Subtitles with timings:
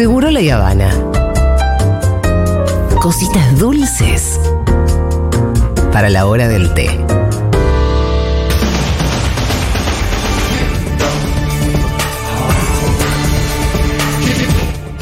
[0.00, 0.90] Seguro la Habana.
[3.02, 4.40] Cositas dulces
[5.92, 6.88] para la hora del té.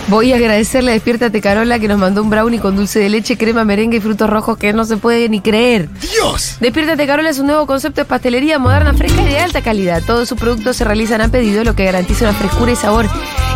[0.09, 3.37] Voy a agradecerle a Despiértate Carola que nos mandó un brownie con dulce de leche,
[3.37, 5.91] crema, merengue y frutos rojos que no se puede ni creer.
[6.01, 6.57] ¡Dios!
[6.61, 10.03] Despiértate Carola es un nuevo concepto de pastelería moderna, fresca y de alta calidad.
[10.07, 13.07] Todos sus productos se realizan a pedido, lo que garantiza una frescura y sabor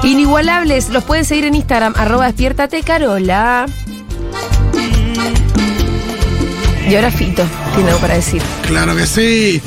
[0.03, 0.91] inigualables.
[0.91, 3.65] Los pueden seguir en Instagram, arroba despiértate Carola.
[6.87, 8.43] Y ahora Fito, tiene algo para decir.
[8.67, 9.63] Claro que sí.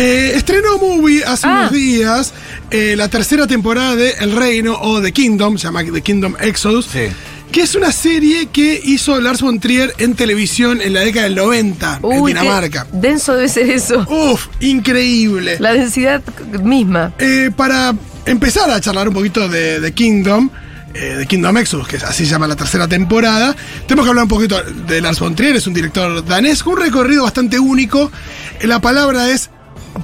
[0.00, 1.58] Eh, estrenó Movie hace Ah.
[1.62, 2.32] unos días
[2.70, 6.86] eh, la tercera temporada de El Reino o The Kingdom, se llama The Kingdom Exodus,
[6.86, 7.08] Sí.
[7.50, 11.34] que es una serie que hizo Lars von Trier en televisión en la década del
[11.34, 12.86] 90 en Uy, qué Dinamarca.
[12.92, 14.06] denso debe ser eso.
[14.08, 15.56] Uf, increíble.
[15.58, 16.22] La densidad
[16.62, 17.12] misma.
[17.18, 17.92] Eh, para
[18.24, 20.48] empezar a charlar un poquito de The Kingdom,
[20.94, 23.56] eh, The Kingdom Exodus, que así se llama la tercera temporada,
[23.88, 26.80] tenemos que hablar un poquito de Lars von Trier, es un director danés con un
[26.82, 28.12] recorrido bastante único.
[28.60, 29.50] Eh, La palabra es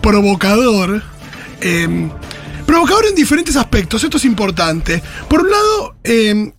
[0.00, 1.02] provocador.
[1.60, 2.10] Eh,
[2.66, 5.02] provocador en diferentes aspectos, esto es importante.
[5.28, 6.52] Por un lado, eh,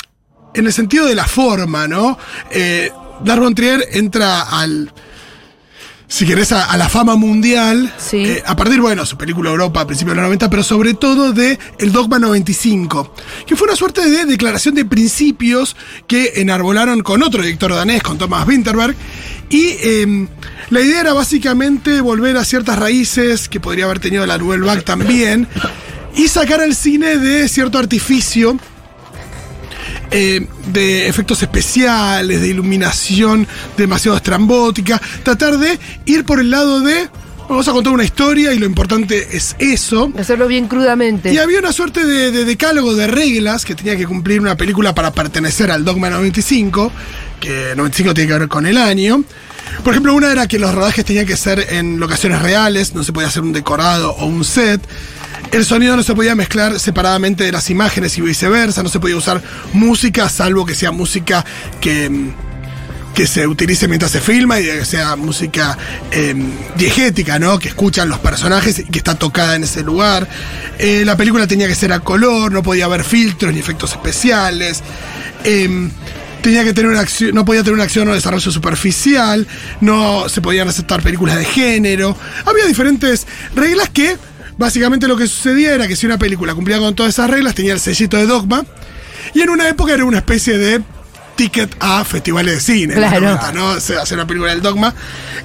[0.53, 2.17] en el sentido de la forma, ¿no?
[2.51, 2.89] Eh,
[3.21, 4.91] von Trier entra al
[6.07, 7.93] si querés, a, a la fama mundial.
[7.97, 8.17] Sí.
[8.17, 11.33] eh, a partir, bueno, su película Europa a principios de los 90, pero sobre todo
[11.33, 13.13] de El Dogma 95,
[13.45, 15.75] que fue una suerte de declaración de principios
[16.07, 18.95] que enarbolaron con otro director danés, con Thomas Winterberg.
[19.49, 20.27] Y eh,
[20.69, 24.81] la idea era básicamente volver a ciertas raíces que podría haber tenido la Nouvelle Vague
[24.81, 25.47] también,
[26.15, 28.57] y sacar al cine de cierto artificio
[30.11, 37.09] eh, de efectos especiales, de iluminación demasiado estrambótica, tratar de ir por el lado de
[37.47, 40.11] vamos a contar una historia y lo importante es eso.
[40.17, 41.33] Hacerlo bien crudamente.
[41.33, 44.95] Y había una suerte de, de decálogo de reglas que tenía que cumplir una película
[44.95, 46.91] para pertenecer al Dogma 95,
[47.39, 49.23] que 95 tiene que ver con el año.
[49.83, 53.13] Por ejemplo, una era que los rodajes tenían que ser en locaciones reales, no se
[53.13, 54.81] podía hacer un decorado o un set.
[55.55, 59.15] El sonido no se podía mezclar separadamente de las imágenes y viceversa, no se podía
[59.15, 61.45] usar música, salvo que sea música
[61.79, 62.33] que, mm,
[63.13, 65.77] que se utilice mientras se filma y sea música
[66.11, 66.35] eh,
[66.75, 67.57] diegética, ¿no?
[67.57, 70.27] Que escuchan los personajes y que está tocada en ese lugar.
[70.77, 74.83] Eh, la película tenía que ser a color, no podía haber filtros ni efectos especiales.
[75.45, 75.89] Eh,
[76.41, 79.47] tenía que tener una no podía tener una acción o desarrollo superficial,
[79.79, 82.17] no se podían aceptar películas de género.
[82.43, 84.17] Había diferentes reglas que
[84.57, 87.73] básicamente lo que sucedía era que si una película cumplía con todas esas reglas, tenía
[87.73, 88.65] el sellito de dogma.
[89.33, 90.81] Y en una época era una especie de
[91.35, 92.93] ticket a festivales de cine.
[92.93, 93.21] Claro.
[93.21, 93.69] 90, ¿no?
[93.71, 94.93] O sea, hacer una película del dogma.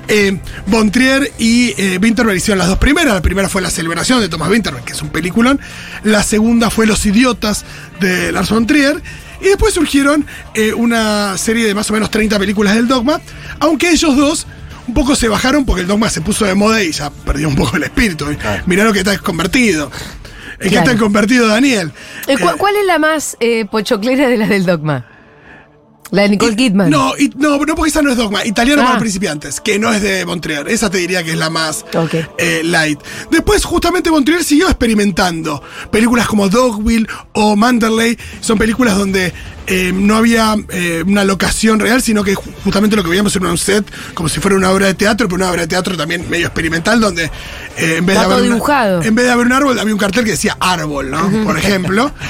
[0.09, 3.15] Eh, Von Trier y eh, Winterberg hicieron las dos primeras.
[3.15, 5.61] La primera fue La Celebración de Thomas Winterberg, que es un peliculón.
[6.05, 7.65] La segunda fue Los Idiotas
[8.01, 9.03] de Lars von Trier.
[9.41, 13.21] Y después surgieron eh, una serie de más o menos 30 películas del dogma.
[13.59, 14.47] Aunque ellos dos
[14.91, 17.55] un poco se bajaron porque el dogma se puso de moda y ya perdió un
[17.55, 18.27] poco el espíritu.
[18.67, 19.91] Mirá lo que está convertido.
[20.59, 20.91] ¿En qué Claro.
[20.91, 21.93] está convertido Daniel?
[22.27, 25.07] Eh, ¿cu- Eh, ¿Cuál es la más eh, pochoclera de las del dogma?
[26.11, 26.91] La de Nicole Kidman.
[26.91, 28.45] No, y- no, no, porque esa no es dogma.
[28.45, 28.87] Italiano Ah.
[28.87, 30.67] para principiantes, que no es de Montreal.
[30.69, 31.85] Esa te diría que es la más
[32.39, 32.99] eh, light.
[33.31, 35.63] Después, justamente, Montreal siguió experimentando.
[35.93, 39.33] Películas como Dogville o Manderley son películas donde
[39.67, 43.49] eh, no había eh, una locación real, sino que ju- justamente lo que veíamos era
[43.49, 43.85] un set
[44.15, 47.01] como si fuera una obra de teatro, pero una obra de teatro también medio experimental,
[47.01, 47.25] donde
[47.77, 48.55] eh, en vez de haber una-
[49.05, 51.31] en vez de haber un árbol, había un cartel que decía árbol, ¿no?
[51.45, 52.11] Por ejemplo.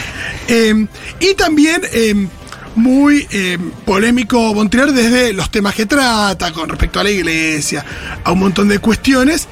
[1.21, 1.83] Y también
[2.77, 7.85] muy eh, polémico Bontrier desde los temas que trata con respecto a la iglesia,
[8.25, 9.49] a un montón de cuestiones,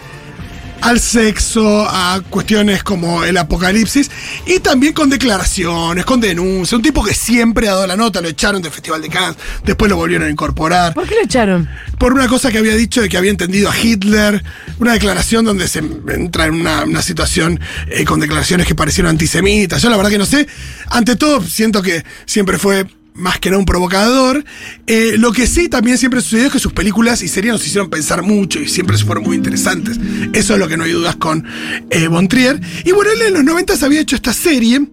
[0.81, 4.11] al sexo, a cuestiones como el apocalipsis,
[4.47, 6.73] y también con declaraciones, con denuncias.
[6.73, 9.91] Un tipo que siempre ha dado la nota, lo echaron del Festival de Cannes, después
[9.91, 11.69] lo volvieron a incorporar ¿Por qué lo echaron?
[11.99, 14.43] por una cosa que había dicho de que había entendido a Hitler,
[14.79, 19.83] una declaración donde se entra en una, una situación eh, con declaraciones que parecieron antisemitas.
[19.83, 20.47] Yo la verdad que no sé.
[20.87, 22.87] Ante todo, siento que siempre fue
[23.19, 24.45] más que no un provocador.
[24.87, 27.91] Eh, lo que sí también siempre sucedió es que sus películas y series nos hicieron
[27.91, 29.99] pensar mucho y siempre fueron muy interesantes.
[30.33, 31.45] Eso es lo que no hay dudas con
[31.91, 32.61] eh, Von Trier.
[32.85, 34.87] Y bueno, él en los 90 había hecho esta serie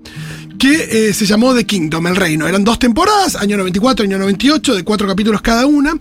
[0.58, 2.48] que eh, se llamó The Kingdom, El Reino.
[2.48, 5.94] Eran dos temporadas, año 94, año 98, de cuatro capítulos cada una,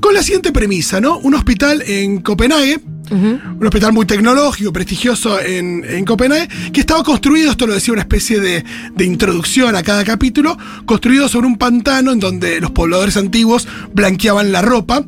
[0.00, 1.18] con la siguiente premisa, ¿no?
[1.18, 2.80] Un hospital en Copenhague,
[3.10, 8.02] un hospital muy tecnológico, prestigioso en, en Copenhague, que estaba construido, esto lo decía una
[8.02, 8.64] especie de,
[8.94, 14.52] de introducción a cada capítulo, construido sobre un pantano en donde los pobladores antiguos blanqueaban
[14.52, 15.04] la ropa,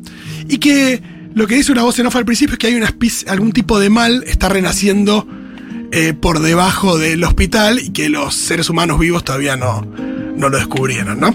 [0.47, 1.01] y que
[1.35, 2.93] lo que dice una voz en off al principio es que hay una
[3.27, 5.27] algún tipo de mal está renaciendo
[5.91, 9.85] eh, por debajo del hospital y que los seres humanos vivos todavía no,
[10.35, 11.33] no lo descubrieron, ¿no?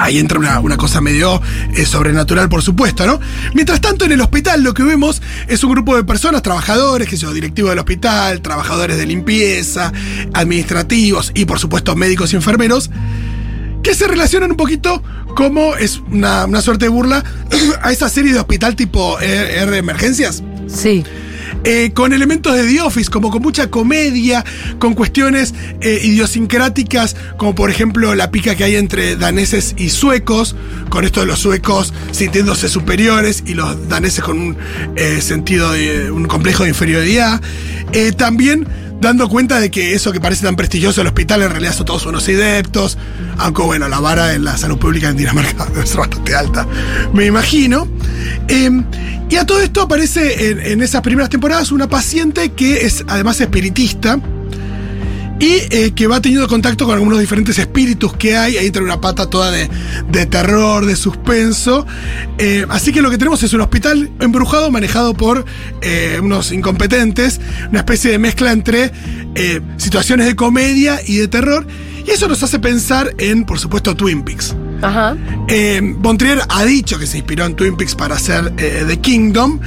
[0.00, 1.42] Ahí entra una, una cosa medio
[1.74, 3.20] eh, sobrenatural, por supuesto, ¿no?
[3.52, 7.18] Mientras tanto, en el hospital lo que vemos es un grupo de personas, trabajadores, que
[7.18, 9.92] son directivos del hospital, trabajadores de limpieza,
[10.32, 12.90] administrativos y, por supuesto, médicos y enfermeros,
[13.82, 15.02] que se relacionan un poquito
[15.36, 17.22] como es una, una suerte de burla
[17.82, 20.42] a esa serie de hospital tipo R, R Emergencias.
[20.66, 21.04] Sí.
[21.64, 24.44] Eh, con elementos de The Office, como con mucha comedia,
[24.78, 30.56] con cuestiones eh, idiosincráticas, como por ejemplo la pica que hay entre daneses y suecos,
[30.88, 34.56] con esto de los suecos sintiéndose superiores y los daneses con un
[34.96, 37.40] eh, sentido de un complejo de inferioridad.
[38.16, 38.66] También
[39.00, 42.06] dando cuenta de que eso que parece tan prestigioso el hospital en realidad son todos
[42.06, 42.98] unos adeptos,
[43.38, 46.66] aunque bueno, la vara en la salud pública en Dinamarca debe ser bastante alta,
[47.12, 47.88] me imagino.
[48.48, 48.70] Eh,
[49.30, 54.18] y a todo esto aparece en, esas primeras temporadas una paciente que es además espiritista
[55.40, 58.58] y eh, que va teniendo contacto con algunos diferentes espíritus que hay.
[58.58, 59.70] Ahí entra una pata toda de,
[60.10, 61.86] de terror, de suspenso.
[62.36, 65.46] Eh, así que lo que tenemos es un hospital embrujado manejado por
[65.80, 67.40] eh, unos incompetentes,
[67.70, 68.92] una especie de mezcla entre
[69.78, 71.66] situaciones de comedia y de terror.
[72.06, 74.54] Y eso nos hace pensar en, por supuesto, Twin Peaks.
[74.82, 75.16] Ajá.
[75.96, 79.60] Bontrier ha dicho que se inspiró en Twin Peaks para hacer The Kingdom.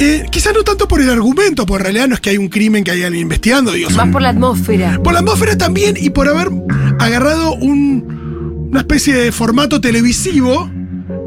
[0.00, 2.48] Eh, quizás no tanto por el argumento, porque en realidad no es que hay un
[2.48, 3.70] crimen que hayan investigando.
[3.72, 4.98] Digo, Más por la atmósfera.
[5.02, 6.48] por la atmósfera también y por haber
[6.98, 10.70] agarrado un- una especie de formato televisivo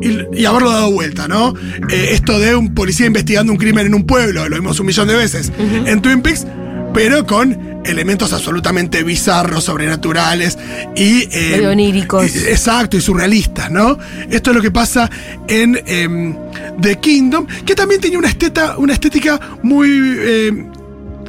[0.02, 1.54] y, y haberlo dado vuelta, ¿no?
[1.90, 5.08] Eh, esto de un policía investigando un crimen en un pueblo, lo vimos un millón
[5.08, 5.52] de veces
[5.86, 6.48] en Twin Peaks,
[6.94, 10.58] pero con elementos absolutamente bizarros, sobrenaturales
[10.96, 11.28] y...
[11.32, 12.36] eh, oníricos.
[12.36, 13.98] y- exacto, y surrealistas, ¿no?
[14.30, 15.10] Esto es lo que pasa
[15.48, 16.36] en em,
[16.82, 19.90] The Kingdom, que también tenía una, esteta, una estética muy...
[19.90, 20.72] em,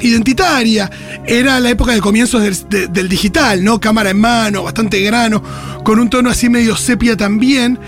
[0.01, 0.91] identitaria.
[1.25, 3.79] Era la época de comienzos del, de- del digital, ¿no?
[3.81, 5.43] Cámara en mano, bastante grano,
[5.85, 7.79] con un tono así medio sepia también.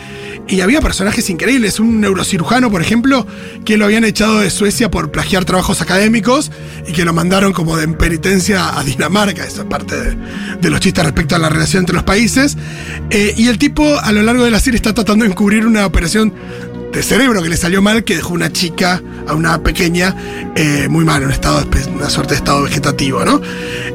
[0.48, 1.80] Y había personajes increíbles.
[1.80, 3.26] Un neurocirujano, por ejemplo,
[3.64, 6.52] que lo habían echado de Suecia por plagiar trabajos académicos
[6.86, 9.44] y que lo mandaron como de penitencia a Dinamarca.
[9.44, 12.56] Esa es parte de, los chistes respecto a la relación entre los países.
[13.10, 15.84] Eh, y el tipo, a lo largo de la serie, está tratando de encubrir una
[15.84, 16.32] operación
[16.96, 20.16] de cerebro que le salió mal, que dejó una chica, a una pequeña,
[20.56, 21.62] eh, muy mal, en un estado,
[21.94, 23.42] una suerte de estado vegetativo, ¿no?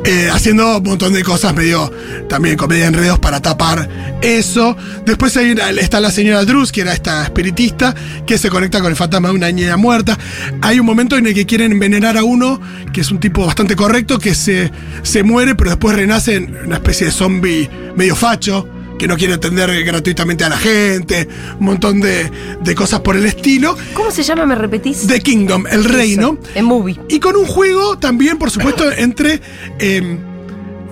[0.06, 1.92] Eh, haciendo un montón de cosas medio,
[2.30, 3.90] también comedia enredos para tapar
[4.22, 4.78] eso.
[5.04, 7.96] Después está la señora Drus, que era esta espiritista,
[8.28, 10.16] que se conecta con el fantasma de una niña muerta.
[10.62, 12.62] Hay un momento en el que quieren envenenar a uno,
[12.94, 14.72] que es un tipo bastante correcto, que se,
[15.02, 19.34] se muere, pero después renace en una especie de zombie medio facho que no quiere
[19.34, 21.28] atender gratuitamente a la gente,
[21.60, 23.78] un montón de, de cosas por el estilo.
[23.94, 24.46] ¿Cómo se llama?
[24.46, 25.08] ¿Me repetís?
[25.08, 26.38] The Kingdom, el reino.
[26.56, 27.00] En movie.
[27.10, 29.42] Y con un juego también, por supuesto, entre
[29.80, 30.18] eh,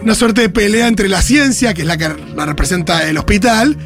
[0.01, 3.77] una suerte de pelea entre la ciencia, que es la que la representa el hospital,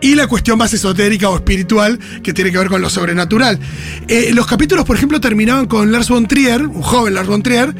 [0.00, 3.58] y la cuestión más esotérica o espiritual que tiene que ver con lo sobrenatural.
[4.08, 7.74] Eh, los capítulos, por ejemplo, terminaban con Lars von Trier, un joven Lars von Trier,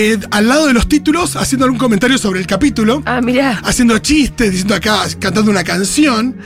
[0.00, 3.60] eh, al lado de los títulos, haciendo algún comentario sobre el capítulo Ah, mirá.
[3.64, 6.36] haciendo chistes, diciendo acá, cantando una canción.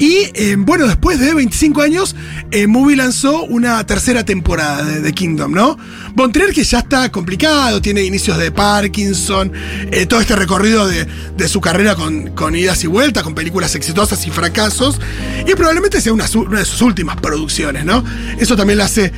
[0.00, 2.14] Y eh, bueno, después de 25 años,
[2.52, 5.76] eh, Movie lanzó una tercera temporada de The Kingdom, ¿no?
[6.14, 9.50] Von Trier, que ya está complicado, tiene inicios de Parkinson,
[9.90, 11.04] eh, todo este recorrido de,
[11.36, 15.00] de su carrera con, con idas y vueltas, con películas exitosas y fracasos,
[15.44, 18.04] y probablemente sea una, una de sus últimas producciones, ¿no?
[18.38, 19.12] Eso también la hace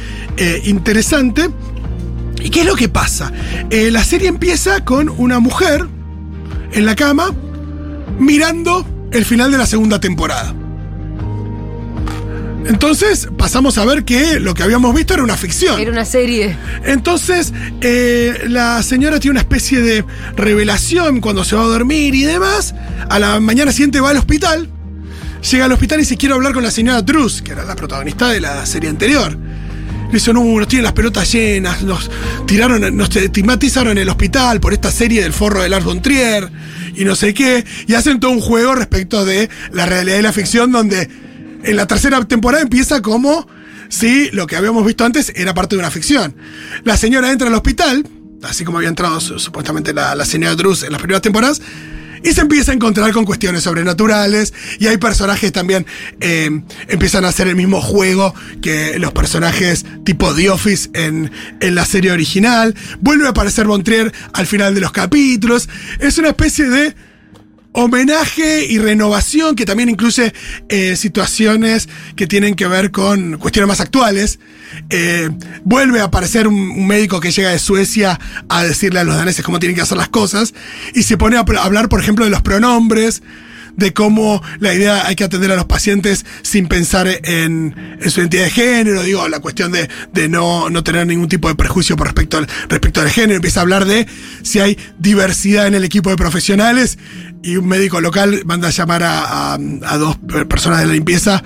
[0.64, 1.50] interesante.
[2.40, 3.32] ¿Y qué es lo que pasa?
[3.70, 5.86] Eh, la serie empieza con una mujer
[6.72, 7.34] en la cama
[8.18, 10.54] mirando el final de la segunda temporada.
[12.66, 15.80] Entonces pasamos a ver que lo que habíamos visto era una ficción.
[15.80, 16.56] Era una serie.
[16.84, 20.04] Entonces eh, la señora tiene una especie de
[20.36, 22.74] revelación cuando se va a dormir y demás.
[23.08, 24.68] A la mañana siguiente va al hospital.
[25.50, 28.28] Llega al hospital y se quiere hablar con la señora Truss, que era la protagonista
[28.28, 29.36] de la serie anterior.
[30.10, 32.10] Le dice, no, nos tienen las pelotas llenas, nos
[32.46, 36.50] tiraron, nos estigmatizaron en el hospital por esta serie del forro de Lars von Trier
[36.96, 37.64] y no sé qué.
[37.86, 41.08] Y hacen todo un juego respecto de la realidad y la ficción donde
[41.62, 43.46] en la tercera temporada empieza como
[43.88, 46.34] si lo que habíamos visto antes era parte de una ficción.
[46.84, 48.04] La señora entra al hospital,
[48.42, 51.60] así como había entrado su- supuestamente la, la señora Drus en las primeras temporadas,
[52.22, 55.86] y se empieza a encontrar con cuestiones sobrenaturales, y hay personajes también,
[56.20, 56.50] eh,
[56.88, 61.84] empiezan a hacer el mismo juego que los personajes tipo The Office en, en la
[61.84, 66.94] serie original, vuelve a aparecer Bontrier al final de los capítulos, es una especie de
[67.72, 70.32] homenaje y renovación que también incluye
[70.68, 74.38] eh, situaciones que tienen que ver con cuestiones más actuales.
[74.90, 75.30] Eh,
[75.64, 79.44] vuelve a aparecer un, un médico que llega de Suecia a decirle a los daneses
[79.44, 80.54] cómo tienen que hacer las cosas
[80.94, 83.22] y se pone a hablar, por ejemplo, de los pronombres
[83.76, 88.44] de cómo la idea hay que atender a los pacientes sin pensar en, su identidad
[88.44, 92.06] de género, digo, la cuestión de, de no, no tener ningún tipo de prejuicio por
[92.06, 94.06] respecto al, respecto al género, empieza a hablar de
[94.42, 96.98] si hay diversidad en el equipo de profesionales
[97.42, 101.42] y un médico local manda a llamar a- a dos personas de la limpieza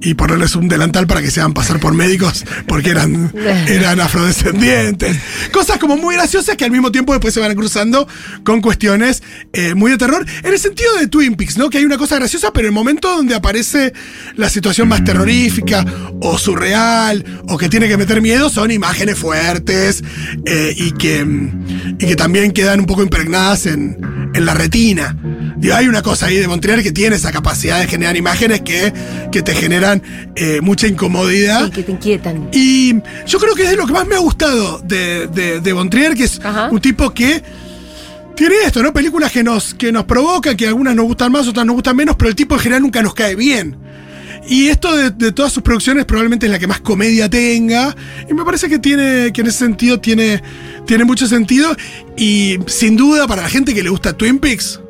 [0.00, 3.32] y ponerles un delantal para que se hagan pasar por médicos porque eran,
[3.68, 5.16] eran afrodescendientes.
[5.52, 8.06] Cosas como muy graciosas que al mismo tiempo después se van cruzando
[8.44, 10.24] con cuestiones eh, muy de terror.
[10.42, 11.70] En el sentido de Twin Peaks, ¿no?
[11.70, 13.92] Que hay una cosa graciosa, pero el momento donde aparece
[14.36, 15.84] la situación más terrorífica
[16.20, 20.02] o surreal o que tiene que meter miedo son imágenes fuertes
[20.44, 21.26] eh, y, que,
[21.98, 25.16] y que también quedan un poco impregnadas en, en la retina.
[25.56, 28.92] Digo, hay una cosa ahí de Montreal que tiene esa capacidad de generar imágenes que,
[29.32, 30.02] que te generan
[30.36, 31.66] eh, mucha incomodidad.
[31.66, 32.48] Sí, que te inquietan.
[32.52, 32.94] Y
[33.26, 35.90] yo creo que es de lo que más me ha gustado de, de, de Von
[35.90, 36.68] Trier, que es Ajá.
[36.70, 37.42] un tipo que
[38.36, 38.92] tiene esto, ¿no?
[38.92, 42.14] Películas que nos, que nos provocan, que algunas nos gustan más, otras nos gustan menos,
[42.16, 43.76] pero el tipo en general nunca nos cae bien.
[44.48, 47.94] Y esto de, de todas sus producciones probablemente es la que más comedia tenga.
[48.28, 50.42] Y me parece que tiene, que en ese sentido tiene,
[50.86, 51.76] tiene mucho sentido.
[52.16, 54.80] Y sin duda, para la gente que le gusta Twin Peaks,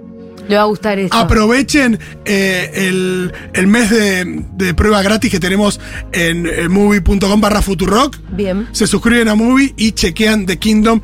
[0.49, 1.17] Le va a gustar esto.
[1.17, 5.79] Aprovechen eh, el, el mes de, de prueba gratis que tenemos
[6.13, 8.17] en, movie.com barra Futurock.
[8.31, 8.67] Bien.
[8.73, 11.01] Se suscriben a Movie y chequean The Kingdom.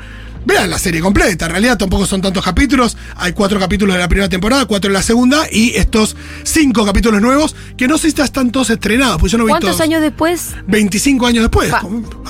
[0.47, 1.47] Vean la serie completa.
[1.47, 2.97] En realidad tampoco son tantos capítulos.
[3.17, 7.21] Hay cuatro capítulos de la primera temporada, cuatro en la segunda y estos cinco capítulos
[7.23, 9.19] nuevos que no sé si están todos estrenados.
[9.21, 9.81] Pues yo no vi ¿Cuántos todos.
[9.81, 10.55] años después?
[10.67, 11.73] 25 años después.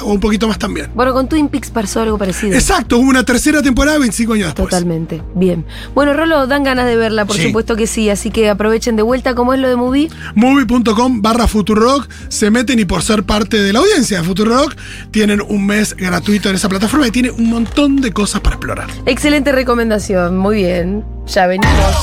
[0.02, 0.90] O un poquito más también.
[0.94, 2.54] Bueno, con Twin Peaks pasó algo parecido.
[2.54, 4.68] Exacto, hubo una tercera temporada 25 años después.
[4.68, 5.22] Totalmente.
[5.34, 5.64] Bien.
[5.94, 7.44] Bueno, Rolo, dan ganas de verla, por Sí.
[7.44, 8.10] supuesto que sí.
[8.10, 9.34] Así que aprovechen de vuelta.
[9.34, 10.08] ¿Cómo es lo de movie?
[10.34, 14.76] Movie.com barra Futurock, se meten y por ser parte de la audiencia de Futurock,
[15.10, 18.00] tienen un mes gratuito en esa plataforma y tiene un montón
[19.06, 20.36] Excelente recomendación.
[20.36, 21.04] Muy bien.
[21.26, 21.94] Ya venimos.